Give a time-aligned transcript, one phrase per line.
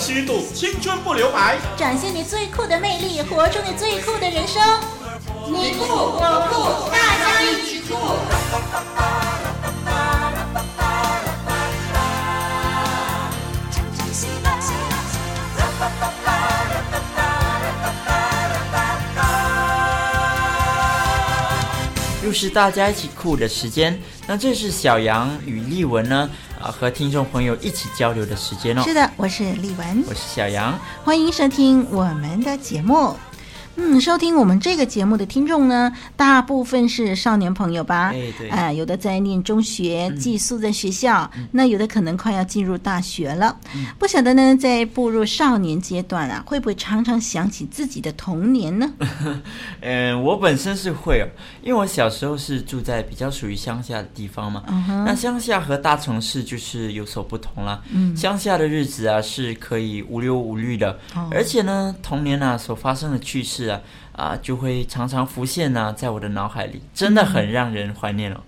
[0.00, 1.58] 虚度，青春不留白。
[1.76, 4.62] 展现你最酷的魅力，活出你最酷的人生。
[5.46, 7.90] 你酷我酷，大家一起酷。
[22.24, 26.30] 又是大家一起酷的时间，那这是小杨与丽文呢
[26.60, 28.82] 啊和听众朋友一起交流的时间哦。
[28.82, 33.16] 是的，我是丽文，我是小杨，欢迎收听我们的节目。
[33.76, 38.08] 嗯，收听我们这个节目的听众呢，大部分是少年朋友吧？
[38.08, 43.56] 哎，对，啊、呃，有的在念中学，寄宿在学校，嗯、那有的可能快要进入大学了。
[43.74, 48.92] 嗯、不晓得呢，在步入少年阶段啊，会不会常常想起自己的童年呢？
[49.80, 51.26] 嗯， 我本身是会哦，
[51.62, 54.64] 因为我小时候是住在比较属于乡下的地方嘛。
[54.68, 55.04] 嗯。
[55.06, 57.80] 那乡下和大城市就是有所不同啦。
[57.92, 58.14] 嗯。
[58.16, 63.59] 乡下的日子啊，是可以无忧无虑的，哦、而且呢，童年啊所发生的趣事。
[63.68, 63.82] 啊，
[64.42, 68.40] 就会常常浮现呢、啊，在我的脑海里，真的很让人怀念哦。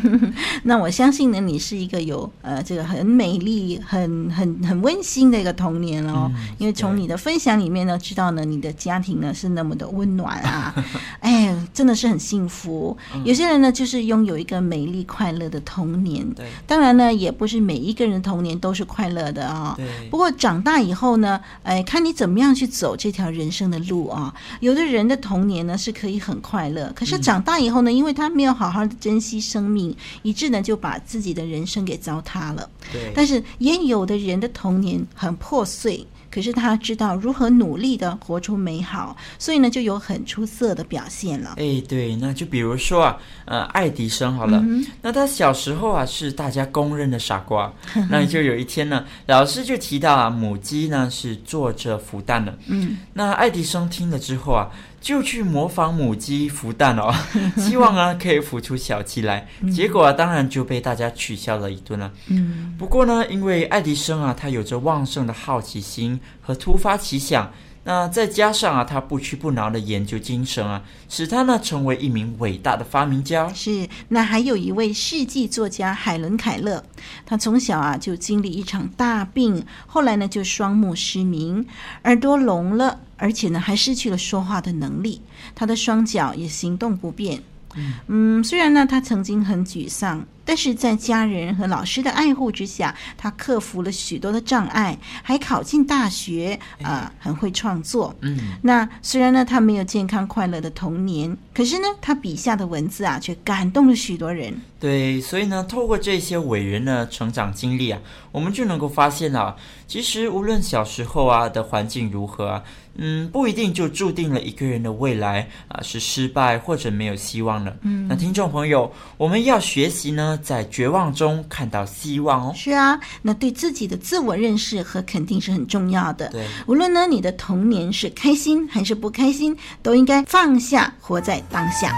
[0.64, 6.30] 那我相信呢，你是一个有呃这个很美丽、很很很温馨的一个童年哦。
[6.34, 10.74] 嗯、因为从你的分享里面呢，知道呢，你的家庭呢是那么的温暖啊，
[11.20, 12.96] 哎，真的是很幸福。
[13.14, 16.28] 嗯、有些人呢，就是拥有一个美丽快乐的童年。
[16.34, 19.76] 对，当然呢，也不是每一个人的童年都是快乐的啊、哦。
[19.76, 20.08] 对。
[20.10, 24.34] 不过长大以后呢，哎，看你怎么样去走这条人生的路啊、哦。
[24.60, 32.68] 有的人的童年呢是可以很快乐，可是长大以后呢，因为他没有好好的珍惜生命，以致呢就把自己的人生给糟蹋了。
[32.92, 36.06] 对，但是也有的人的童年很破碎。
[36.30, 41.54] 可是他知道如何努力的活出美好，所以呢就有很出色的表现了。
[41.56, 43.16] 哎，对，那就比如说啊，
[43.46, 47.72] 呃，爱迪生好了，嗯、那他小时候啊是大家公认的傻瓜，
[48.10, 52.56] 那就有一天呢，老师就提到啊，母鸡呢是坐着孵蛋的。
[52.66, 54.68] 嗯，那爱迪生听了之后啊。
[55.00, 57.14] 就去模仿母鸡孵蛋哦，
[57.56, 59.46] 希望啊可以孵出小鸡来。
[59.74, 62.12] 结果啊，当然就被大家取笑了一顿了。
[62.26, 67.52] 嗯，不过呢，因为爱迪生啊，他有着旺盛的好奇心和突发奇想。
[67.84, 73.50] 那再加上啊，他不屈不挠的研究精神啊，使他呢成为一名伟大的发明家。
[73.54, 76.84] 是，那还有一位世纪作家海伦凯勒，
[77.24, 81.64] 他从小啊就经历一场大病，后来呢就双目失明，
[82.04, 85.20] 耳朵聋了，而且呢还失去了说话的能力，
[85.54, 87.42] 他的双脚也行动不便。
[87.74, 90.24] 嗯，嗯，虽然呢他曾经很沮丧。
[90.48, 98.16] 但是在家人和老师的爱护之下，他克服了许多的障碍，还考进大学，啊、呃，很会创作。
[98.22, 104.58] 嗯，那虽然呢，他没有健康快乐的童年，可是呢，他笔下的文字啊，却感动了许多人。
[104.80, 108.00] 对，所以呢，透过这些伟人的成长经历啊，
[108.32, 109.54] 我们就能够发现啊，
[109.86, 112.62] 其实无论小时候啊的环境如何啊，
[112.94, 117.76] 嗯，不一定就注定了一个人的未来啊是失败或者没有希望的。
[117.82, 120.37] 嗯，那听众朋友，我们要学习呢。
[120.42, 122.52] 在绝望中看到希望哦。
[122.54, 126.28] 是啊，那对自己的自我认识和肯定是很重要的。
[126.28, 131.92] 对，无论呢你的童年是开心还是不开心，都应该放下，活在当下。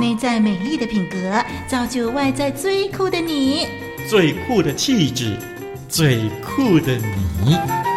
[0.00, 3.68] 内在美丽的品格，造就外在最酷的你。
[4.08, 5.38] 最酷的气质，
[5.90, 6.96] 最酷的
[7.44, 7.89] 你。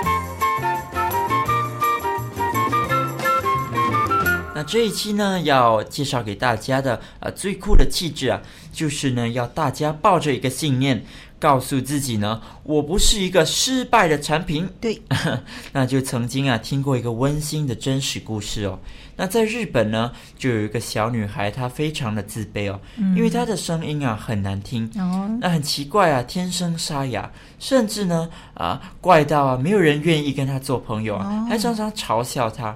[4.64, 8.42] 这一期呢，要介绍给大家的呃最酷的气质啊，
[8.72, 11.04] 就是呢要大家抱着一个信念，
[11.40, 14.70] 告诉自己呢，我不是一个失败的产品。
[14.80, 15.02] 对，
[15.74, 18.80] 那就曾经啊听过一个温馨的真实故事哦。
[19.16, 24.90] 那在日本呢，就有一个小女孩，她非常的自卑哦，嗯、因为她的声音啊很难听。
[24.98, 32.76] 哦，那很奇怪啊，天生沙哑，甚至呢啊怪到啊没有人愿意跟她做朋友啊，哦、还常常嘲笑她。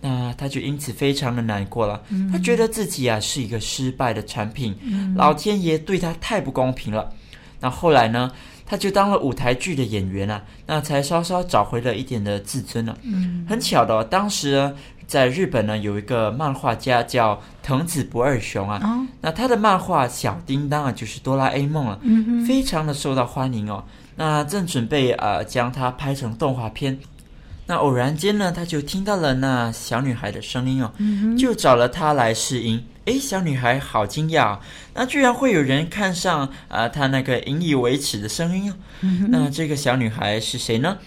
[0.00, 2.00] 那他就因此非常的难过了，
[2.32, 4.74] 他觉得自己啊是一个失败的产品，
[5.14, 7.12] 老天爷对他太不公平了。
[7.60, 8.32] 那后来呢，
[8.64, 12.96] 他就当了舞台剧的演员啊，那才稍稍找回了一点的自尊了。
[13.46, 14.74] 很巧的，当时呢，
[15.06, 21.98] 在日本呢有一个漫画家叫藤子不二雄啊，那他的漫画《小叮当》啊就是哆啦 A 梦啊，
[22.46, 23.84] 非常的受到欢迎哦。
[24.16, 26.98] 那正准备呃将它拍成动画片。
[27.70, 32.84] 那偶然间呢，他就听到了那小女孩的声音哦，嗯、就找了她来试音。
[33.04, 34.58] 诶，小女孩好惊讶哦，
[34.92, 38.74] 那居然会有人看上啊她那个引以为耻的声音哦。
[39.02, 40.98] 嗯、那这个小女孩是谁呢？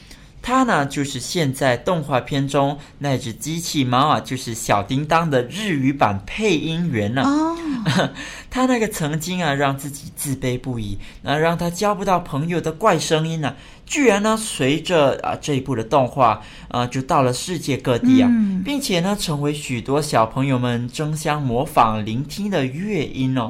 [0.42, 7.30] 她呢就是现在动画片中那只机器猫啊，就是小叮当的日语版配音员呢、啊。
[7.30, 8.10] 哦，
[8.50, 13.56] 他那个曾经啊让自己自卑不已，那让她交不到朋友的怪声音呢、啊。
[13.94, 23.48] 居然呢，随着啊这一部的动画啊，就到了世界各地啊，嗯、并且呢，成为许多小朋友们争相模仿、聆听的乐音哦。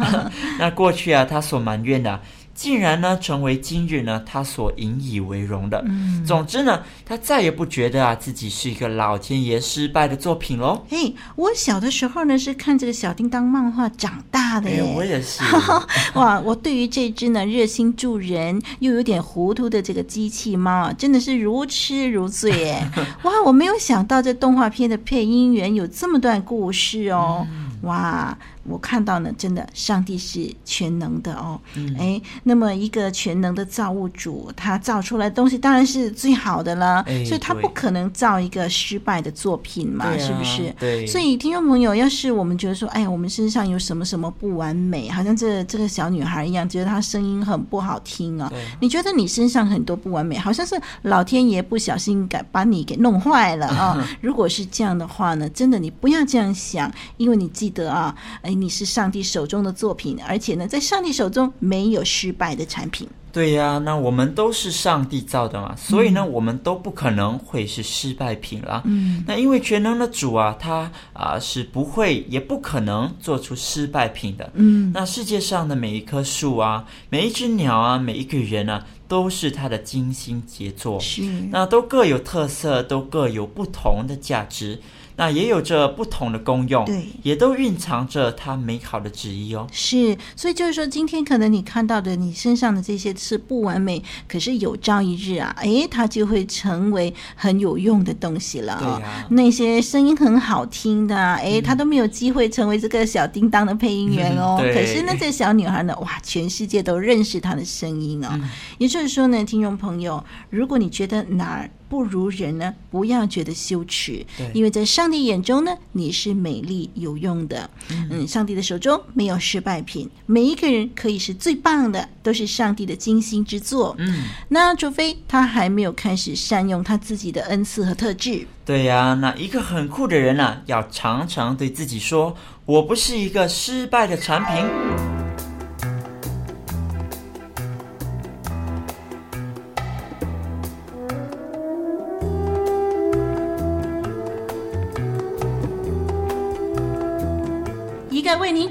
[0.58, 2.18] 那过去啊，他所埋怨的。
[2.54, 5.82] 竟然呢，成为今日呢他所引以为荣的。
[5.86, 10.84] 嗯，总之呢，他再也不觉得啊自己是一个老天爷失败的作品喽。
[10.88, 14.80] 嘿，我小的时候呢是看这个小叮当漫画长大的耶。
[14.80, 15.42] 哎，我也是。
[16.14, 22.90] 哇，我对于这只呢热心助人又有点糊涂的这个机器猫啊，真的是如痴如醉耶。
[23.24, 27.46] 哇，我没有想到这动画片的配音员有这么段故事哦。
[27.50, 28.36] 嗯、哇。
[28.64, 31.60] 我看到呢，真的，上帝是全能的哦。
[31.74, 40.72] 嗯、哎，那么一个全能的造物主，他造出来的东西当然是最好的了，哎、所以他不可能造一个失败的作品嘛，啊、是不是？
[40.78, 41.06] 对。
[41.06, 48.48] 所以听众朋友，要是我们觉得说，哎呀，我们身上有什么什么不完美，好像这这个小女孩一样，觉得她声音很不好听啊。
[48.48, 54.08] 对你觉得你身上很多不完美，好像是老天爷不小心给把你给弄坏了啊？
[54.22, 58.14] 如果是这样的话呢，真的你不要这样想，因为你记得啊。
[58.54, 63.08] 你是上帝手中的作品，而且呢，在上帝手中没有失败的产品。
[63.32, 68.82] 对呀，那我们都是上帝造的嘛，所以呢，嗯、我们都不可能会是失败品了。
[68.84, 74.50] 嗯，那因为全能的主啊，他啊是不会也不可能做出失败品的。
[74.52, 81.00] 嗯，那世界上的每一棵树啊，每一只鸟啊，每一个人啊，都是他的精心杰作。
[81.00, 84.78] 是，那都各有特色，都各有不同的价值。
[85.16, 89.66] 那也有着不同的功用，对，也都蕴藏着它美好的旨意哦。
[89.70, 98.80] 是，所以就是说，今天可能你看到的你身上的这些是不完美，可是有朝一日啊，诶，它就会成为很有用的东西了啊。
[98.80, 104.58] 对啊，那些声音很好听的，诶，它都没有机会成为这个小叮当的配音员哦。
[104.60, 108.28] 嗯、可是呢，这小女孩呢，哇，全世界都认识她的声音哦。
[108.32, 108.48] 嗯、
[108.78, 114.24] 也就是说呢，听众朋友，如果你觉得哪儿不如人呢，不要觉得羞耻，
[114.54, 117.68] 因为在上帝眼中呢，你是美丽有用的。
[117.90, 123.94] 嗯，嗯，上帝的手中没有失败品，每一个人可以是最棒的，都是上帝的精心之作。
[123.98, 128.46] 嗯，那除非他还没有开始善用他自己的恩赐和特质。
[128.64, 132.34] 对呀、啊，那一个很酷的人啊，要常常对自己说
[132.64, 134.64] ：“我不是一个失败的产品。”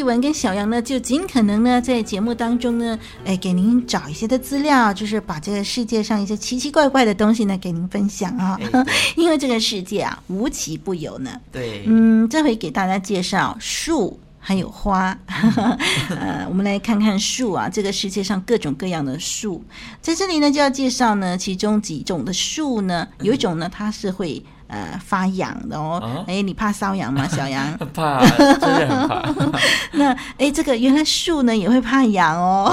[0.00, 8.58] 丽文跟小杨呢，就尽可能呢，在节目当中呢，哎，给您找一些的资料，就是把这个世界上一些奇奇怪怪的东西呢，给您分享啊。
[8.72, 11.38] 哎、 因为这个世界啊，无奇不有呢。
[11.52, 15.14] 对，嗯，这回给大家介绍树还有花。
[16.08, 19.62] 呃，我们来看看树啊，这个世界上各种各样的树，
[20.00, 24.42] 在这里呢，就要介绍呢，其中几种的树呢，有一种呢，它是会。
[24.70, 27.76] 呃，发痒的哦，哎、哦，你怕瘙痒吗， 小杨？
[27.92, 29.58] 怕，真的很怕。
[29.92, 32.72] 那哎，这个原来树呢也会怕痒哦。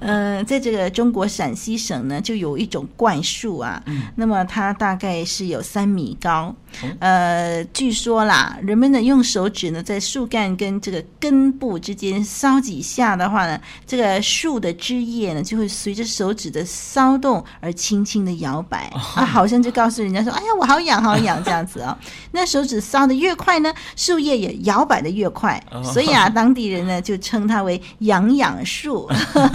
[0.00, 6.54] 嗯、 呃，在这个中国陕西省呢，就有一种怪树啊，嗯、那么它大概是有三米高。
[6.98, 21.36] 呃，据说啦，人们呢用手指呢在树干跟这个根部之间搔几下的话呢，这个树的枝叶呢就会随着手指的骚动而轻轻的摇摆，哦、啊，好像就告诉人家说，哎呀，我好痒，好痒。
[21.44, 21.92] 这样子啊、哦，
[22.32, 29.08] 那手指搔的越快呢，树叶也摇摆的越快，所以啊，当地人呢就称它为“痒痒树”。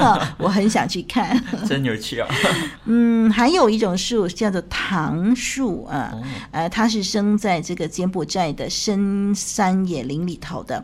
[0.37, 2.27] 我很想去看，真有趣啊！
[2.85, 6.13] 嗯，还有一种树叫做糖树啊，
[6.51, 10.83] 呃，它是生在这个柬埔寨的深山野林里头的。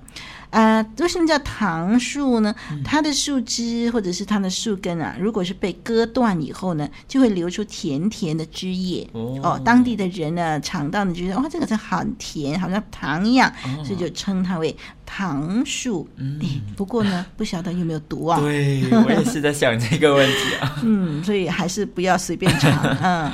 [0.50, 2.56] 啊、呃，为什么叫糖树呢？
[2.84, 9.08] 它的树枝或者是它的树根啊，如果是被割断以后呢，就会流出甜甜的汁液。
[9.12, 14.74] 哦，哦，当地的人呢，尝到呢，觉得哇，这个是很甜，好像糖一样，哦、所以就称它为
[15.06, 16.08] 糖树。
[16.16, 18.40] 嗯、哎，不过呢， 不晓得有没有毒啊？
[18.40, 20.80] 对，我也是在想这个问题啊。
[20.86, 22.72] 嗯，所以还是不要随便尝。
[23.04, 23.32] 嗯。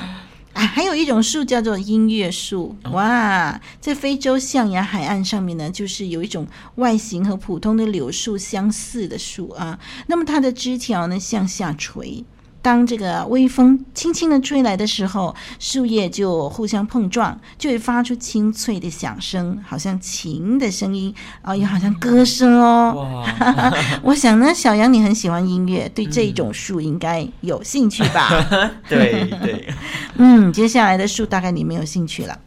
[0.54, 2.74] 啊，还有一种树叫做音乐树。
[2.92, 6.46] 哇，在非洲象牙海岸上面呢，就是有一种
[6.76, 9.78] 外形和普通的柳树相似的树啊。
[10.06, 12.24] 那么它的枝条呢向下垂。
[12.64, 23.22] 当这个微风轻轻的吹来的时候，树叶就互相碰撞，就会发出清脆的响声，好像琴的声音啊、哦，也好像歌声哦。
[23.36, 28.30] 哇 我想呢，小杨你很喜欢音乐，对这一种树应该有兴趣吧？
[28.50, 29.68] 嗯、对对。
[30.16, 32.38] 嗯，接下来的树大概你没有兴趣了，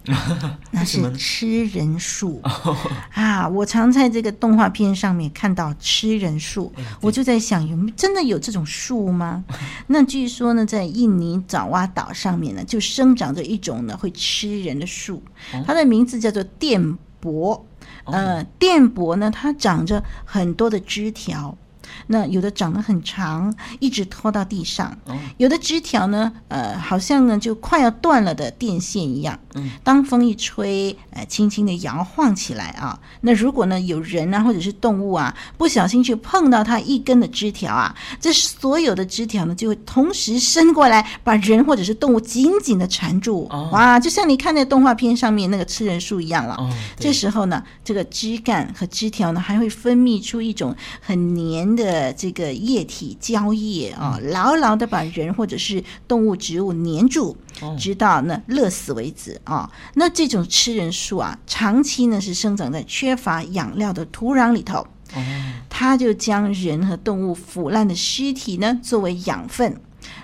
[0.71, 2.41] 那是吃人树
[3.13, 3.47] 啊！
[3.47, 9.43] 我常在这个动画片上面看到吃人树，我就在想，有真的有这种树吗？
[9.86, 10.06] 那。
[10.07, 15.21] 据说呢，在印尼爪哇岛上面呢，就生长着一种呢会吃人的树，
[15.65, 17.65] 它的名字叫做电柏。
[18.05, 21.57] 呃，电柏呢，它长着很多的枝条。
[22.07, 24.91] 那有的长得很长，一直拖到地上；
[25.37, 29.39] 有的枝条呢，呃，好像呢就快要断了的电线一样。
[29.83, 32.99] 当风一吹，呃，轻轻的摇晃起来啊。
[33.21, 43.47] 那如果呢有人啊或者是动物啊不小心去碰到它一根的枝条啊，这所有的枝条呢就会同时伸过来，把人或者是动物紧紧的缠住。
[43.71, 46.57] 哇，就像你看那动画片上面那个吃人树一样了。
[46.99, 51.87] 这时候呢，这个枝干和枝条呢还会分泌出一种很黏的。
[51.87, 57.37] 的这个液体胶液啊，牢牢的把人或者是动物、植物黏住，
[57.77, 59.69] 直到呢乐死为止啊。
[59.95, 64.85] 那这种吃人树啊，长期呢是生长在缺乏养料的土壤里头，
[65.69, 69.79] 它就将人和动物腐烂的尸体呢作为养分，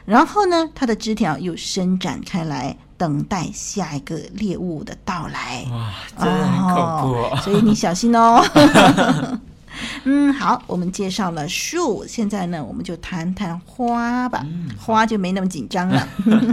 [0.05, 5.65] 然后呢，它的枝条又伸展开来，等待下一个猎物的到来。
[5.71, 8.43] 哇，真的很恐怖哦，所以你小心哦。
[10.03, 14.45] 嗯，好，我们介绍了树，现在呢，我们就谈谈花吧。
[14.45, 16.07] 嗯、花就没那么紧张了。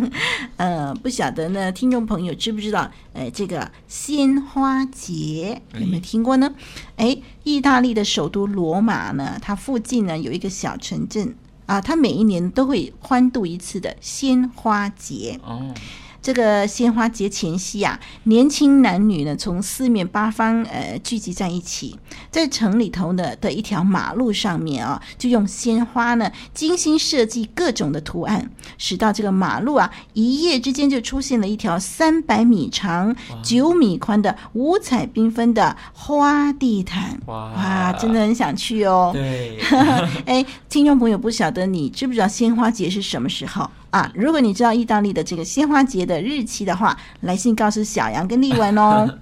[0.57, 2.91] 呃，不晓得呢，听众朋友知不知道？
[3.13, 6.53] 呃，这个鲜花节有没有听过呢？
[6.97, 11.35] 哎，意大利的首都罗马呢，它附近呢有一个小城镇
[11.67, 15.41] 啊，它每一年都会欢度一次的鲜花节。
[15.45, 15.75] 哦。
[16.23, 21.99] 这个鲜花节前夕啊，年轻男女呢从四面八方呃聚集在一起，
[22.31, 37.19] 在城里头呢的一条马路上面啊，就用鲜花呢精心设计各种的图案，使到这个马路啊一夜之间就出现了一条三百米长、九米宽的五彩缤纷的花地毯。
[37.27, 39.11] 哇，哇，真的很想去哦。
[39.15, 39.59] 对，
[40.27, 43.71] 哎，听众朋友不晓得你知不知道鲜花节是什么时候？
[43.91, 49.19] 啊，如果你知道意大利的这个鲜花节的日期的话，来信告诉小杨跟丽文哦。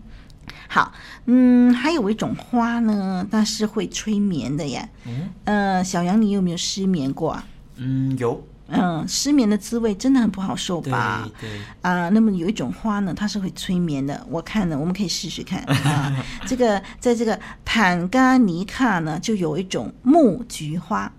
[0.68, 0.92] 好，
[1.26, 4.88] 嗯，还有一种花呢，它是会催眠的耶。
[5.06, 7.44] 嗯，呃，小杨，你有没有失眠过啊？
[7.76, 8.42] 嗯，有。
[8.68, 11.28] 嗯，失眠的滋味真的很不好受吧？
[11.40, 11.60] 对对。
[11.82, 14.26] 啊，那么有一种花呢，它是会催眠的。
[14.30, 16.24] 我看呢，我们可以试试看啊。
[16.46, 21.12] 这个在这个坦加尼卡呢，就有一种木菊花。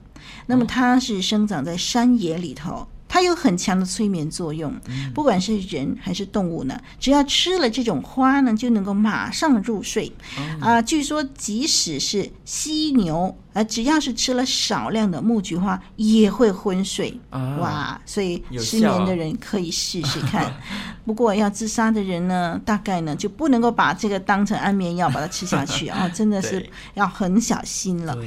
[0.47, 4.73] 那么它是生长在山野里头，它有很强的催眠作用。
[5.13, 10.11] 不管是人还是动物呢，只要吃了这种花呢，就能够马上入睡。
[10.59, 13.35] 啊，据说即使是犀牛。
[13.53, 17.17] 呃，只要是吃了少量的木菊花，也会昏睡。
[17.29, 20.45] 啊、哇，所以失眠的人可以试试看。
[20.45, 20.57] 啊、
[21.05, 28.17] 不过要自杀的人呢，大概呢就不能够把这个当成安眠药把它吃下去啊、 哦，真的是要很小心了。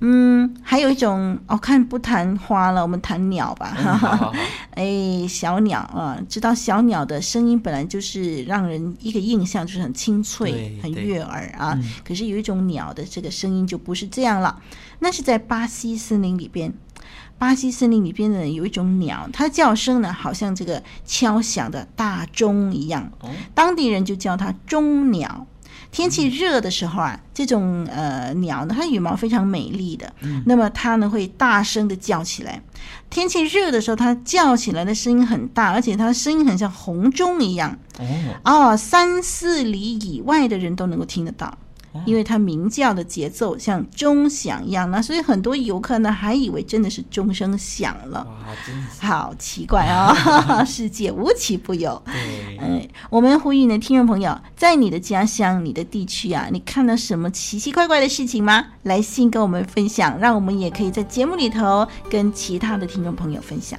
[0.00, 3.76] 嗯，还有一种，我、哦、看不谈花了，我们谈鸟吧。
[3.78, 4.32] 嗯、好好好
[4.74, 11.72] 哎，小鸟啊，知道小鸟的声音本来就是让人一个印象就是很清脆、很悦耳啊。
[11.76, 14.58] 嗯、可是有一种鸟的这个声音就不是这样了。
[15.02, 16.72] 那是在巴西森林里边，
[17.36, 23.10] 巴西森林里边呢有一种鸟，它的叫声呢好像这个敲响的大钟一样，
[23.52, 25.46] 当地人就叫它钟鸟。
[25.90, 30.10] 天气热的时候啊，这种呃鸟呢，它羽毛非常美丽的，
[30.46, 32.62] 那么它呢会大声的叫起来。
[33.10, 37.76] 天气热的时候，它叫起来的声音很大，而且它的声音很像红钟一样，
[38.44, 41.58] 哦，三四里以外的人都能够听得到。
[42.06, 48.26] 因为它鸣叫的节奏像钟响一样呢，所以很多游客呢还以为真的是钟声响了。
[48.26, 50.14] 哇，真是好奇怪哦！
[50.66, 52.00] 世界无奇不有。
[52.06, 58.64] 对，嗯，我们呼吁呢，听众朋友，在你的家乡、你的地区啊，你看到什么奇奇怪怪的事情吗？
[58.84, 63.78] 来信跟我们分享，让我们也可以在节目里头跟其他的听众朋友分享。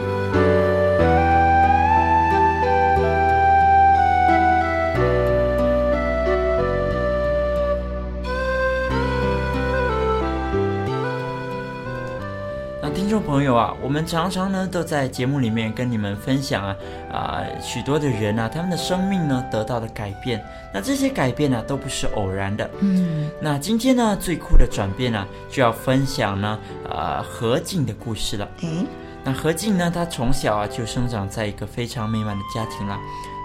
[13.11, 16.75] 众朋友啊，我们常常呢都在节目里面跟你们分享啊
[17.11, 20.41] 啊许多的人啊，他们的生命呢得到了改变。
[20.73, 22.69] 那这些改变呢、啊、都不是偶然的。
[22.79, 26.57] 嗯，那今天呢最酷的转变呢、啊、就要分享呢
[26.89, 28.47] 啊何静的故事了。
[28.63, 28.87] 嗯，
[29.25, 32.97] 那何静呢，他从小啊就生长在一个非常美满的家庭了。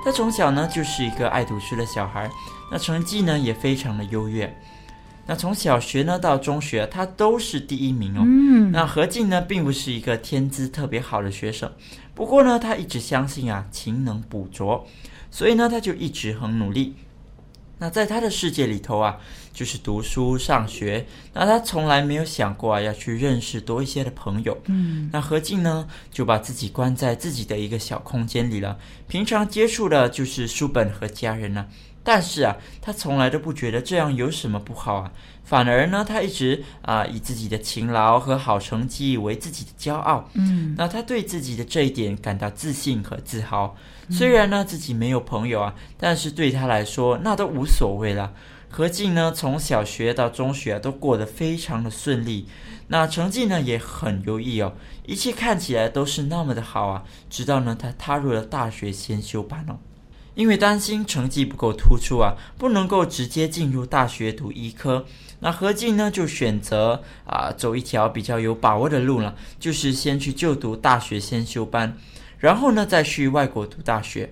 [0.04, 2.30] 他从小呢就是一个爱读书的小孩，
[2.70, 4.56] 那成绩呢也非常的优越。
[5.26, 8.22] 那从小学呢到中学，他都是第一名哦。
[8.24, 11.72] 嗯，那何静呢，并不是一个天资特别好的学生，
[12.14, 14.86] 不过呢，他一直相信啊，勤能补拙，
[15.30, 16.94] 所以呢，他就一直很努力。
[17.78, 19.18] 那在他的世界里头啊，
[19.52, 21.04] 就是读书上学。
[21.34, 24.56] 那他从来没有想过啊，要去认识多一些的朋友。
[24.64, 31.66] 嗯，那何静呢，就把自己关在自己的一个小空间里了，平常接触的就是书本和家人呢。
[32.06, 35.10] 但是啊，他从来都不觉得这样有什么不好啊，
[35.42, 40.28] 反而呢，他一直啊以自己的勤劳和好成绩为自己的骄傲。
[40.34, 43.76] 嗯，那他对自己的这一点感到自信和自豪。
[44.08, 48.32] 虽然呢自己没有朋友啊，但是对他来说那都无所谓了。
[48.70, 52.46] 何静呢，从小学到中学啊，都过得非常的顺利，
[52.86, 54.74] 那成绩呢也很优异哦，
[55.06, 57.02] 一切看起来都是那么的好啊。
[57.28, 59.78] 直到呢他踏入了大学先修班哦。
[60.36, 65.04] 因为担心成绩不够突出啊，不能够直接进入大学读医科，
[65.40, 71.96] 那何静呢就选择啊走一条比较有把握的路了，就是先去就读大学先修班，
[72.38, 74.30] 然后呢再去外国读大学。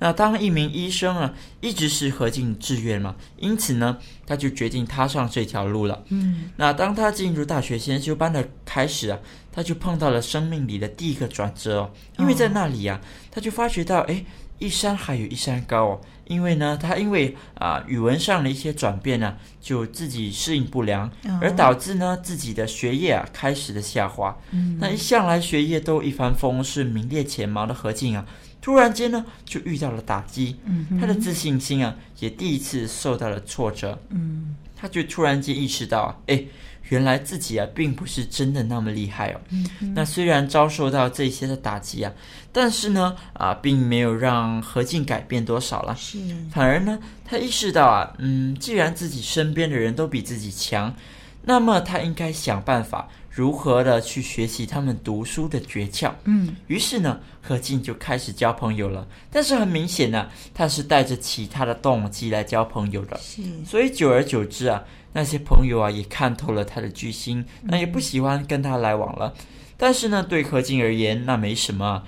[0.00, 6.02] 那当一名医生啊，一直是何静的志愿嘛，因此呢，他就决定踏上这条路了。
[6.08, 9.18] 嗯，那当他进入大学先修班的开始啊，
[9.52, 14.24] 他就碰到了生命里的第一个转折哦，因为在那里啊，他就发觉到哎。
[14.58, 24.36] 一山还有一山高哦，因为呢，他因为啊语文上的一些转变呢，就自己适应不良，而导致呢自己的学业啊开始的下滑。
[24.50, 28.24] 嗯，那一向来学业都一帆风顺、名列前茅的何静啊，
[28.60, 33.98] 突然间呢就遇到了打击，嗯，他的自信心啊也第一次受到了挫折。
[34.08, 36.44] 嗯，他就突然间意识到啊，哎。
[36.88, 39.40] 原来自己啊，并不是真的那么厉害哦。
[39.94, 42.12] 那虽然遭受到这些的打击啊，
[42.52, 45.94] 但是呢，啊，并没有让何静改变多少了。
[45.96, 46.18] 是。
[46.50, 50.94] 反而呢，他意识到啊，嗯，既然自己身边的人都比自己强，
[51.46, 56.12] 那么他应该想办法如何的去学习他们读书的诀窍。
[56.24, 56.56] 嗯。
[56.66, 59.06] 于是呢，何进就开始交朋友了。
[59.30, 63.16] 但是很明显呢，他是带着其他的动机来交朋友的。
[63.22, 63.42] 是。
[63.64, 64.82] 所以久而久之啊。
[65.12, 69.32] 那些朋友啊，也看透了他的居心，那也不喜欢跟他来往了。
[69.78, 72.02] 但是呢，对何进而言，那没什么，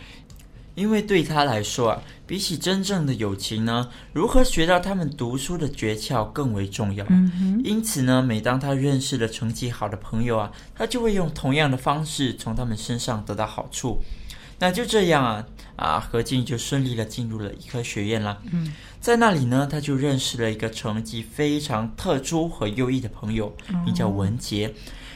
[0.79, 7.05] 因为对他来说啊，比起真正的友情呢，如何学到他们读书的诀窍更为重要。
[7.65, 14.01] 因此呢，每当他认识了成绩好的朋友啊，他就会用同样的方式从他们身上得到好处。
[14.61, 18.41] 那就这样啊，啊，何静就顺利的进入了医科学院了。
[18.53, 23.53] 嗯，在那里呢，他就认识了一个成绩非常特殊和优异的朋友，
[23.85, 24.73] 名叫文杰，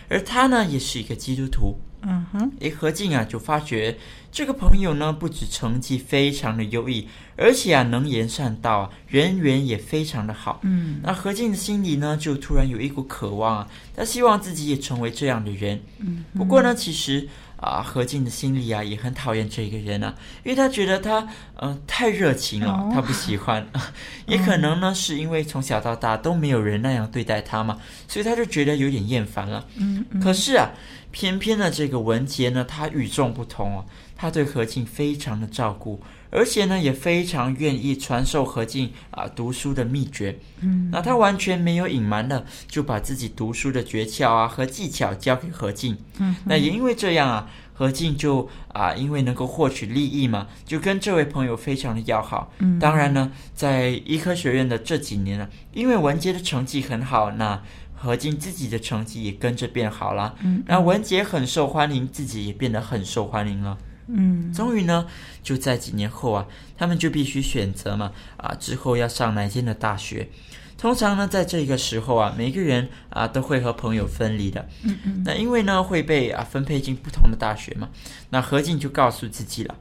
[0.09, 1.79] 而他呢，也是一个基督徒。
[2.03, 3.97] 嗯哼，诶，何静啊，就发觉
[4.31, 10.61] 这个朋友呢，不止成绩非常的优异，而且啊，能言善道啊，人缘也非常的好。
[10.63, 15.81] 嗯，那何静的心里呢，就突然有一股渴望啊，他希望自己也成为这样的人。
[15.99, 17.29] 嗯，不过呢，其实。
[17.63, 21.21] 啊，何静的心里啊也很讨厌这个人啊，因为他觉得他
[21.61, 23.65] 嗯、呃、太热情了，哦、他不喜欢。
[24.27, 29.65] 也可能呢，是因为从小到大都没有人那样对待他嘛，所以他就觉得有点厌烦了。
[29.77, 30.69] 嗯，嗯，可是啊，
[31.13, 33.85] 偏偏呢这个文杰呢，他与众不同哦，
[34.17, 36.03] 他对何静非常的照顾。
[36.33, 40.39] 而且呢，也非常愿意传授何静啊读书的秘诀。
[40.63, 45.99] 嗯，那他完全没有隐瞒的，就把自己读书的诀窍啊和技巧交给何静。
[46.19, 52.51] 嗯，那也因为这样啊，何静就啊，因为能够获取利益嘛，就跟这位朋友非常的要好。
[52.61, 57.63] 嗯，当然呢，在医科学院的这几年呢，因为文杰的成绩很好，那
[57.95, 60.35] 何静自己的成绩也跟着变好了。
[60.41, 63.77] 嗯，那文杰很受欢迎，自己也变得很受欢迎了。
[64.07, 65.07] 嗯，终于呢，
[65.43, 70.29] 就在几年后啊，他们就必须选择嘛，啊，之后要上哪间的大学。
[70.77, 74.69] 通常呢，在这个时候啊，每个人啊都会和朋友分离的。
[74.83, 75.23] 嗯嗯。
[75.25, 77.89] 那因为呢会被啊分配进不同的大学嘛，
[78.31, 79.77] 那何静就告诉自己了。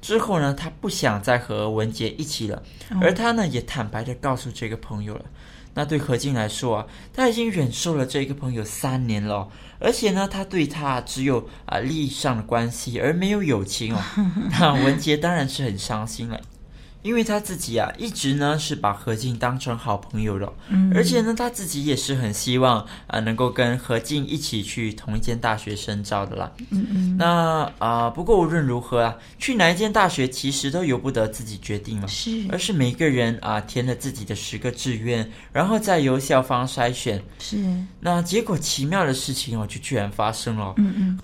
[0.00, 2.62] 之后呢，他不想再和文杰一起了，
[3.02, 5.24] 而他呢也坦白的告诉这个朋友了。
[5.78, 14.02] 那对何静来说啊，他已经忍受了这个朋友三年了，而且呢，他对他只有啊利益上的关系，而没有友情哦。
[14.58, 16.40] 那文杰当然是很伤心了。
[17.08, 26.52] 因为他自己啊，一直呢是把何静当成好朋友了，嗯，而且呢，他自己也是很希望啊，能够跟何静一起去同一间大学深造的啦。
[26.68, 27.16] 嗯嗯。
[27.16, 37.18] 那啊，不过无论如何啊，去哪一间大学其实都由不得自己决定嘛，是，而是每个人啊填了自己的十个志愿，然后再由校方筛选。
[37.38, 37.56] 是。
[38.00, 40.74] 那结果奇妙的事情哦，就居然发生了。
[40.76, 41.18] 嗯嗯。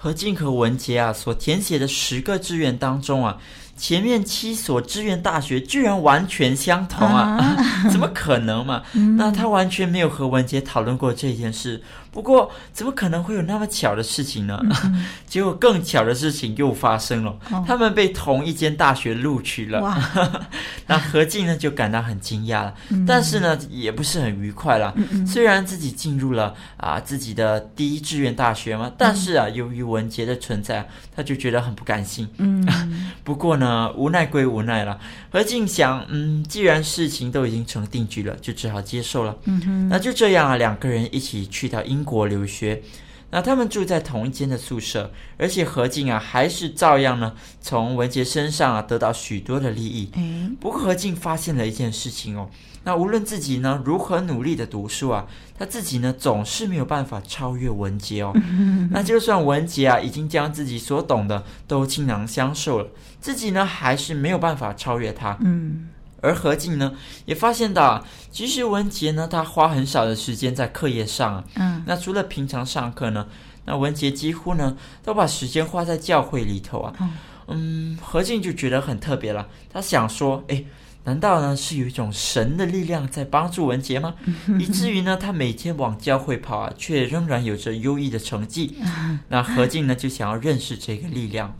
[0.00, 3.38] 何静和文杰啊所填写的十个志愿当中啊。
[3.78, 7.38] 前面七所志愿大学居然完全相同啊！
[7.40, 7.56] 啊
[7.90, 8.82] 怎么可能嘛？
[8.94, 11.80] 嗯、那他完全没有和文杰讨论过这件事。
[12.10, 14.58] 不过，怎么可能会有那么巧的事情呢？
[14.84, 19.80] 嗯、 结果更巧的事情又发生了，哦、他们被同一间大学录取了。
[19.80, 19.96] 哇
[20.86, 24.92] 那何静呢就感到很惊讶了，嗯、但是呢也不是很愉快了。
[24.96, 32.26] 嗯、虽然自己进入了啊自己的第一志愿大学嘛，但是啊由于文杰的存在，他就觉得很不甘心。
[32.38, 32.66] 嗯，
[33.22, 34.98] 不过呢无奈归无奈了。
[35.30, 39.36] 何静想，嗯，既然事情都已经成定局了，就只好接受了。
[39.44, 42.82] 嗯哼，那就这样啊，两个人一起去到英国留学。
[43.30, 50.10] 那他们住在同一间的宿舍，而且何静啊，还是照样呢，从文杰身上啊得到许多的利益。
[50.16, 52.48] 嗯，不过何静发现了一件事情哦，
[52.84, 55.26] 那无论自己呢如何努力的读书啊，
[55.58, 58.32] 他自己呢总是没有办法超越文杰哦。
[58.34, 62.88] 嗯，那就算文杰啊已经将自己所懂的都倾囊相授了，
[63.20, 65.36] 自己呢还是没有办法超越他。
[65.42, 65.90] 嗯。
[66.20, 66.94] 而何静呢，
[67.26, 71.44] 也发现到，其实文杰呢，他花很少的时间在课业上啊。
[71.54, 71.82] 嗯。
[71.86, 73.26] 那除了平常上课呢，
[73.64, 76.92] 那文杰几乎呢都把时间花在教会里头啊。
[77.00, 77.12] 嗯。
[77.50, 79.48] 嗯，何静就觉得很特别了。
[79.72, 80.66] 他想说，诶，
[81.04, 84.16] 难道呢是有一种神的力量在帮助文杰吗？
[84.58, 88.76] 以至于呢，他每天往教会跑啊，却仍然有着优异的成绩。
[89.28, 91.56] 那何静呢就想要认识这个力量。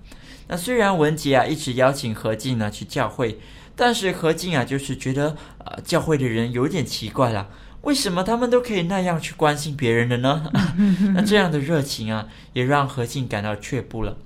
[0.48, 3.38] 那虽然文杰啊一直邀请何静呢去教会。
[3.80, 7.48] 但是何静啊，就是觉得啊、呃，教会的人有点奇怪了，
[7.82, 10.50] 为什么他们都可以那样去关心别人的呢？
[11.14, 14.16] 那这样的热情啊，也让何静感到却步了。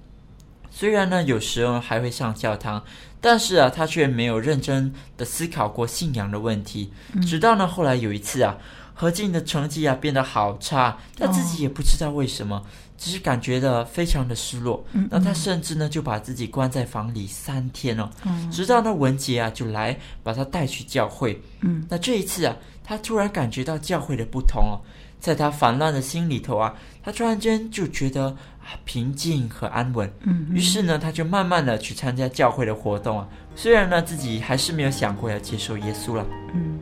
[0.71, 2.83] 虽然呢，有时候还会上教堂，
[3.21, 6.91] 但是啊，他却没有认真的思考过信仰的问题。
[7.21, 8.57] 直到呢，后来有一次啊，
[8.95, 12.65] 何静的成绩啊变得好差，他自己也不知道为什么。
[13.03, 21.43] 只是感觉到非常的失落，嗯嗯，那他甚至呢就把自己关在房里三天哦，嗯、直到那文杰啊就来把他带去教会。
[21.63, 24.79] 嗯，那这一次啊，他突然感觉到教会的不同哦，
[25.19, 28.27] 在他烦乱的心里头啊，他突然间就觉得
[28.61, 30.09] 啊平静和安稳。
[30.53, 36.25] 于是呢，他就慢慢的去参加教会的活动啊，虽然呢自己还是没有想过要接受耶稣了。
[36.55, 36.79] 嗯。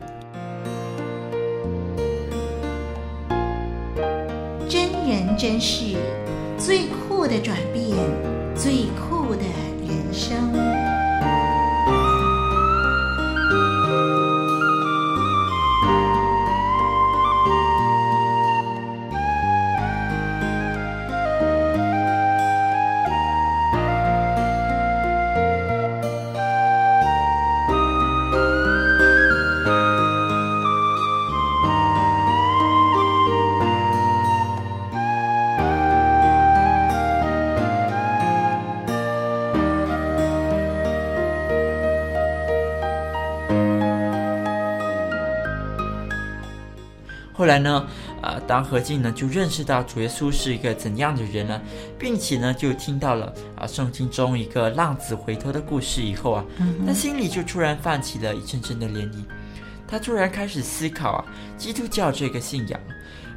[5.41, 5.95] 真是
[6.55, 7.97] 最酷的转变，
[8.53, 9.41] 最酷的
[9.87, 10.37] 人生。
[47.41, 47.87] 后来呢，
[48.21, 51.59] 呃，当何静呢就认识到主耶稣是一个怎样的人呢，
[51.97, 56.45] 并且呢就听到了啊圣经中一个浪子回头的故事以后啊，
[56.85, 59.25] 他心里就突然泛起了一阵阵的涟漪，
[59.87, 61.25] 他突然开始思考啊
[61.57, 62.79] 基督教这个信仰。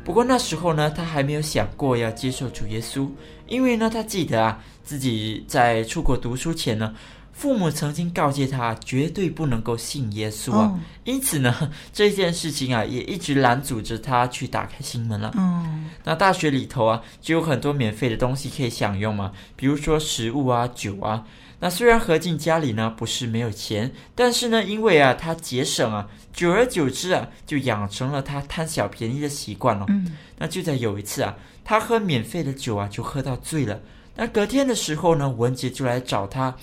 [0.05, 3.09] 不过那时候呢，他还没有想过要接受主耶稣，
[3.47, 6.95] 因为呢他记得啊自己在出国读书前呢。
[7.35, 15.33] 父母曾经告诫他绝对不能够信耶稣啊，哦、因此呢， 这件事情啊也一直拦阻着他去打开心门了。
[15.37, 21.27] 嗯，那大学里头啊就有很多免费的东西可以享用嘛，比如说食物啊、酒啊。
[21.59, 29.85] 那虽然何静家里呢不是没有钱，但是呢，因为啊他节省啊，久而久之啊就养成了他贪小便宜的习惯了。
[29.89, 33.81] 嗯，那就在有一次啊，他喝免费的酒啊就喝到醉了。
[34.15, 36.55] 那隔天的时候呢，文杰就来找他。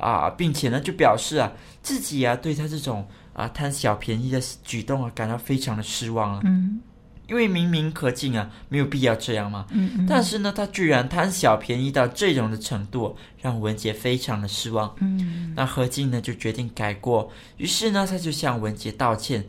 [0.00, 6.40] 啊，并且呢，就表示啊，自己啊，对他这种啊贪小便宜的举动啊感到非常的失望啊。
[6.44, 6.80] 嗯。
[7.28, 14.92] 因为明明何敬啊没有必要这样嘛，嗯嗯，但是呢，他居然贪小便宜到这种的程度，让文杰非常的失望。
[14.98, 19.44] 嗯，那何静呢就决定改过，于是呢他就向文杰道歉。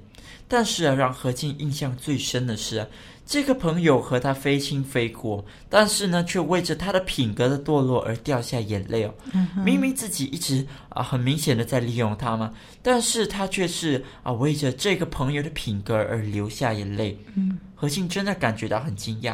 [0.51, 2.87] 但是啊，让何静印象最深的是啊。
[3.25, 9.13] 这个朋友和他非亲非故，但是呢，却为着他的品格的堕落而掉下眼泪哦。
[9.31, 12.51] 嗯、明明自己一直啊很明显的在利用他嘛，
[12.83, 17.17] 但是他却是啊为着这个朋友的品格而流下眼泪。
[17.35, 19.33] 嗯，何静真的感觉到很惊讶。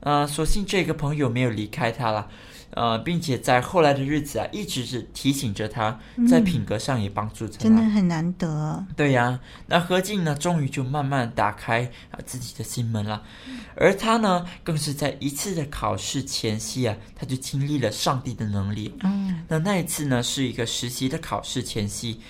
[0.00, 2.28] 啊，所幸这个朋友没有离开他了。
[2.78, 5.98] 呃，并且在后来的日子啊，一直是提醒着他，
[6.30, 8.86] 在品格上也帮助着他，真的很难得。
[8.96, 13.24] 对呀，那何静呢，终于就慢慢打开啊自己的心门了，
[13.74, 18.94] 而他呢，更是在一次的考试前夕啊，他就经历了上帝的能力。
[19.02, 22.20] 嗯，那那一次呢，是一个实习的考试前夕。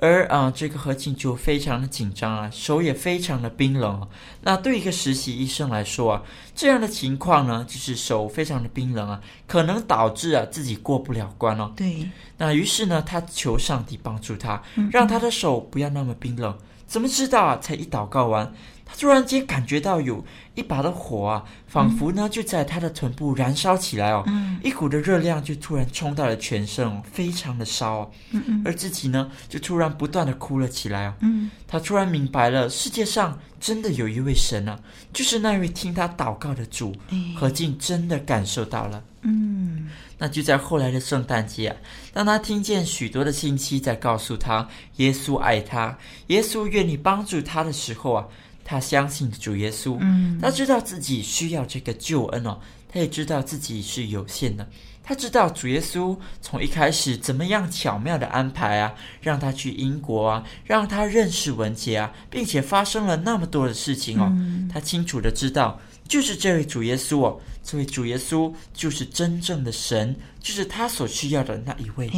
[0.00, 4.06] 而啊，这个何庆就非常的紧张啊，手也非常的冰冷。
[4.42, 6.22] 那对一个实习医生来说啊，
[6.54, 11.72] 这样的情况呢，就是手非常的冰冷啊，可能导致啊自己过不了关哦。
[11.76, 12.10] 对。
[12.38, 16.58] 那于是呢，他求上帝帮助他，让他的手不要那么冰冷。
[16.86, 17.58] 怎么知道啊？
[17.60, 18.52] 才一祷告完。
[18.86, 20.22] 他突然间感觉到有
[20.54, 34.78] 一把的火啊，仿佛呢就在他的臀部燃烧起来哦，嗯、一股的热量就突然冲到了全身哦，非常的烧哦，嗯嗯，而自己呢就突然不断的哭了起来哦，嗯，他突然明白了，世界上真的有一位神啊，
[35.14, 36.94] 就是那位听他祷告的主，
[37.34, 41.76] 何进真的感受到了，嗯，那就在后来的圣诞节啊，
[42.12, 48.26] 当他听见许多的亲戚在告诉他耶稣爱他，耶稣愿意帮助他的时候啊。
[48.64, 54.66] 他相信主耶稣，嗯，他知道自己需要这个救恩哦，他也知道自己是有限的，
[55.02, 72.10] 他知道主耶稣从一开始怎么样巧妙的安排啊，让他去英国啊，让他认识文杰啊，并且发生了那么多的事情哦，嗯，他清楚的知道，就是这位主耶稣哦，这位主耶稣就是真正的神，就是他所需要的那一位。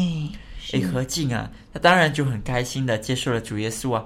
[0.73, 4.05] 哎，何静啊，他当然就很开心的接受了主耶稣啊。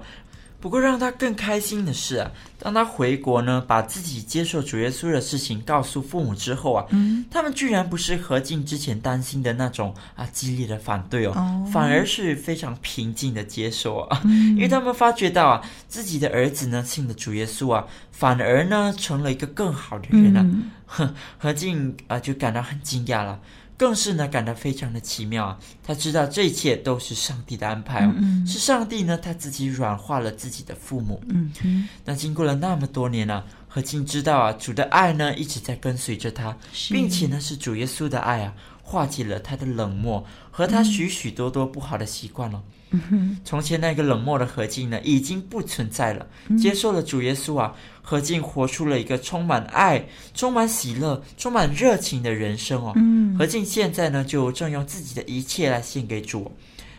[0.61, 20.45] 不过让他更开心的是啊，当他回国呢，把自己接受主耶稣的事情告诉父母之后啊，嗯，他们居然不是何静之前担心的那种啊激烈的反对哦，哦，反而是非常平静的接受啊，嗯，因为他们发觉到啊，自己的儿子呢信了主耶稣啊，反而呢成了一个更好的人啊，
[20.85, 23.39] 哼，嗯，何静啊就感到很惊讶了。
[23.81, 25.57] 更是呢，感到非常的奇妙啊！
[25.83, 31.19] 他知道这一切都是上帝的安排哦，嗯嗯是上帝呢，他自己软化了自己的父母。
[31.29, 36.55] 嗯嗯，那经过了那么多年啊，何静知道啊，主的爱呢一直在跟随着他，
[36.91, 42.61] 并且呢是主耶稣的爱啊，化解了他的冷漠和他许许多多不好的习惯了。
[42.91, 46.27] 嗯，从前那个冷漠的何静呢，已经不存在了。
[46.59, 52.91] 接受了主耶稣啊，何静活出了一个充满爱、充满喜乐、充满热情的人生哦。
[52.97, 56.51] 嗯，何进现在呢，就正用自己的一切来献给主，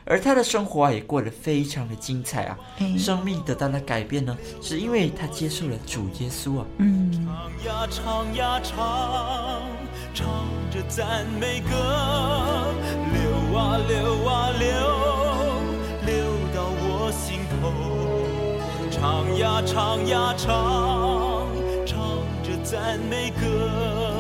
[0.05, 2.59] 而他的生活啊，也过得非常的精彩啊。
[2.99, 6.67] 生命得到了改变呢，是因为他接受了主耶稣啊。
[6.79, 7.29] 嗯，
[7.63, 9.63] 唱呀唱呀唱，
[10.13, 10.27] 唱
[10.73, 11.71] 着赞美歌，
[13.13, 14.67] 流啊流啊流。
[16.05, 16.13] 流
[16.53, 17.71] 到我心头
[18.91, 21.47] 唱呀唱呀唱，
[21.87, 24.12] 唱着赞美歌。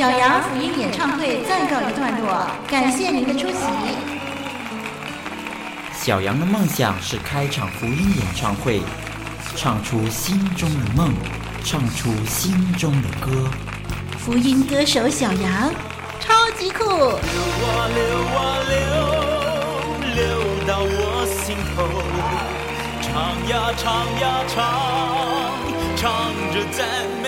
[0.00, 3.56] 小羊福音演唱会暂告一段落，感谢您的出席。
[5.92, 8.80] 小羊的梦想是开场福音演唱会，
[9.56, 11.12] 唱出心中的梦，
[11.62, 13.46] 唱出心中的歌。
[14.18, 15.70] 福音歌手小羊。
[16.18, 16.82] 超级酷！
[16.82, 18.00] 流啊流
[18.38, 18.80] 啊流，
[20.14, 20.24] 流
[20.66, 21.84] 到我心头，
[23.02, 23.12] 唱
[23.50, 23.84] 呀唱
[24.18, 24.64] 呀唱，
[25.94, 26.08] 唱
[26.54, 27.19] 着赞。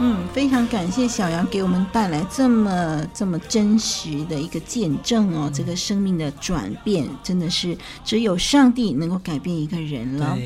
[0.00, 10.38] 嗯，非常感谢小杨给我们带来这么这么真实的一个见证哦，这个生命的转变真的是只有上帝能够改变一个人了。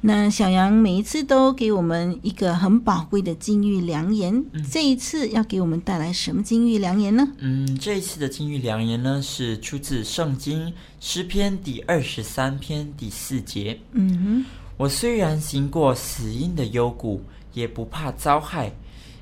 [0.00, 7.28] 那小杨每一次都给我们一个很宝贵的金玉良言，嗯，这一次要给我们带来什么金玉良言呢？
[7.38, 13.80] 嗯，这一次的金玉良言呢是出自圣经诗篇第二十三篇第四节。
[13.92, 14.44] 嗯哼，
[14.76, 17.20] 我虽然行过死荫的幽谷，
[17.52, 18.72] 也不怕遭害。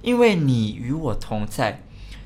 [0.03, 1.83] 因为你与我同在，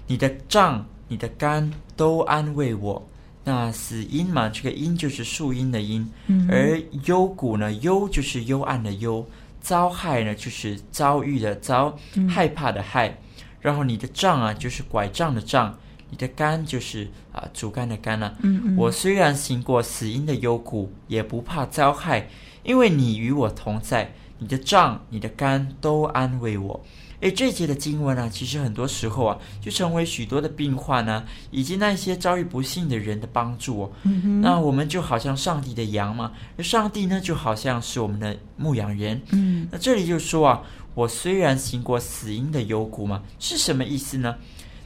[0.06, 3.08] 你的杖、你的竿都安慰我。
[3.44, 9.26] 那死因嘛，这个因就是树荫的荫，嗯、而幽谷呢，幽就是幽暗的幽，
[9.60, 11.96] 遭害呢就是遭遇的遭，
[12.28, 13.18] 害怕的害。
[13.60, 15.74] 然后你的杖啊，就是拐杖的杖；
[16.10, 18.32] 你的竿就是啊，竹竿的竿啊。
[18.76, 22.28] 我虽然行过死荫的幽谷，也不怕遭害，
[22.62, 24.12] 因为你与我同在。
[24.38, 26.84] 你的杖、你的竿都安慰我。
[27.22, 33.92] 诶，这节的经文啊，其实很多时候啊，就成为许多的病患呢，以及那些遭遇不幸的人的帮助哦。
[34.02, 34.40] 嗯。
[34.40, 39.22] 那我们就好像上帝的羊嘛，而上帝呢，就好像是我们的牧羊人。
[39.30, 39.66] 嗯。
[39.72, 40.62] 那这里就说啊。
[40.94, 44.36] 我虽然行过死荫的幽谷嘛，是什么意思呢？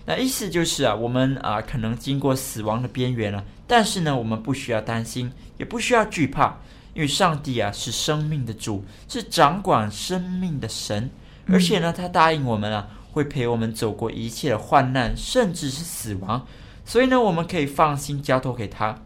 [0.04, 6.60] 那意思就是啊，我们啊可能经过死亡的边缘了，但是呢，我们不需要担心，也不需要惧怕，
[6.94, 11.10] 因为上帝啊是生命的主，是掌管生命的神，
[11.48, 16.46] 而且呢，他答应我们啊，会陪我们走过一切的患难，甚至是死亡，
[16.84, 19.02] 所以呢，我们可以放心交托给他。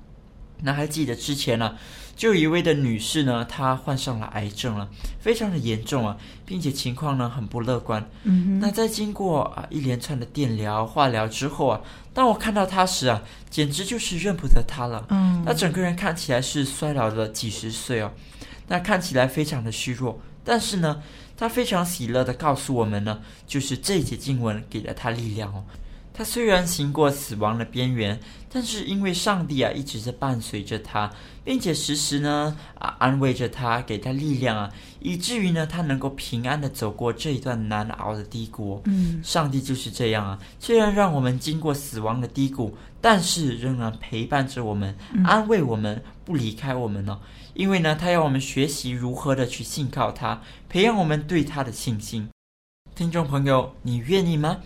[0.62, 1.76] 那还记得之前呢、啊？
[2.16, 4.86] 就有一位的女士呢，她患上了癌症了，
[5.20, 8.06] 非常的严重啊，并且情况呢很不乐观。
[8.24, 8.58] 嗯哼。
[8.60, 11.80] 那在经过啊一连串的电疗、化疗之后啊，
[12.12, 15.06] 当我看到她时啊，简直就是认不得她了。
[15.08, 15.42] 嗯。
[15.46, 18.12] 她整个人看起来是衰老了几十岁哦，
[18.68, 20.20] 那看起来非常的虚弱。
[20.44, 21.02] 但是呢，
[21.40, 25.64] 他非常喜乐的告诉我们呢，就是这节经文给了他力量哦。
[26.20, 28.20] 她虽然行过死亡的边缘，
[28.52, 31.10] 但是因为上帝啊一直在伴随着他。
[31.42, 38.82] 并且时时呢啊安慰着他，给他力量啊，以至于呢他能够平安的走过这一段难熬的低谷。
[38.84, 47.20] 嗯，上帝就是这样啊，虽然让我们经过死亡的低谷，但是仍然陪伴着我们，安慰我们，不离开我们呢、哦。
[47.54, 52.28] 因为呢，他要我们学习如何的去信靠他，培养我们对他的信心。
[52.94, 54.58] 听众朋友，你愿意吗？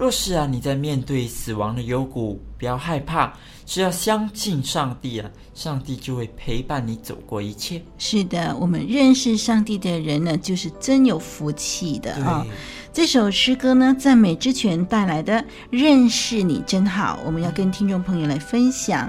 [0.00, 3.34] 若是啊，你在面对死亡的幽谷，不要害怕，
[3.66, 7.82] 只要相信上帝啊，上帝就会陪伴你走过一切。
[7.98, 12.46] 是的，我们认识上帝的人呢，就是真有福气的啊、哦。
[12.94, 19.06] 这首诗歌呢，赞美之泉带来的“认识你真好”，我们要跟听众朋友来分享。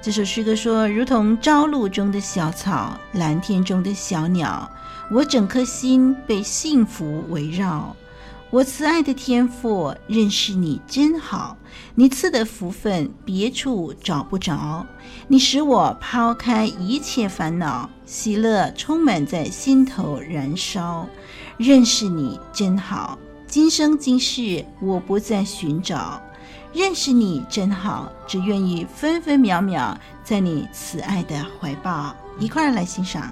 [0.00, 4.66] 这首诗歌说：“如同朝露中的小草，蓝天中的小鸟，
[5.10, 7.94] 我整颗心被幸福围绕。”
[8.50, 11.56] 我慈爱的天父，认识你真好，
[11.94, 14.84] 你赐的福分别处找不着。
[15.28, 21.06] 你使我抛开一切烦恼，喜乐充满在心头燃烧。
[21.58, 26.20] 认识你真好，今生今世我不再寻找。
[26.72, 32.12] 认识你真好，只愿意分分秒秒在你慈爱的怀抱。
[32.40, 33.30] 一块儿来欣赏。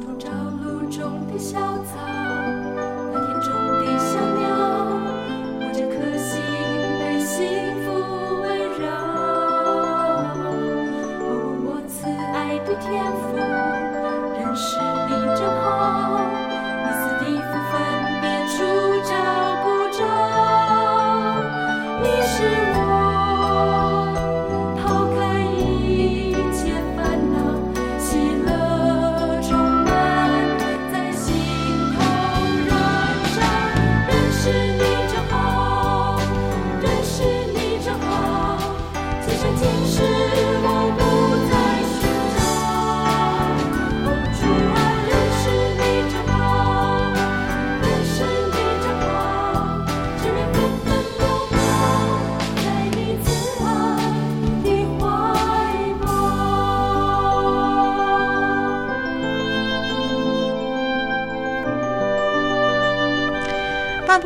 [0.00, 2.07] 如朝露中的小草。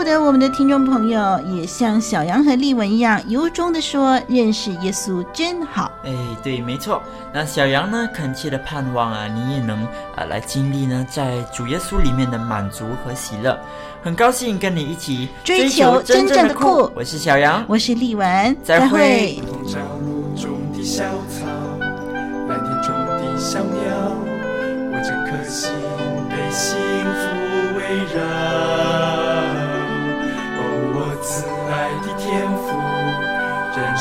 [0.02, 6.12] 不得我们的听众朋友也像小杨和丽文一样，由衷的说：“认识耶稣真好。”哎，
[6.42, 7.00] 对，没错。
[7.32, 9.84] 那小杨呢，恳切的盼望啊，你也能
[10.16, 13.56] 啊来经历呢，在主耶稣里面的满足和喜乐。
[14.02, 16.90] 很高兴跟你一起追求真正的酷。
[16.96, 19.40] 我是小杨，我是丽文，再会。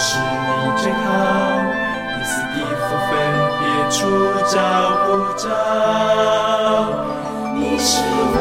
[0.04, 0.26] 是你
[0.82, 0.98] 最好，
[2.18, 3.12] 一丝的福分
[3.60, 4.00] 别处
[4.48, 4.58] 找
[5.06, 5.46] 不着。
[7.54, 8.02] 你是
[8.34, 8.36] 我